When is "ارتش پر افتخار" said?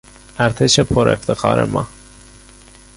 0.39-1.65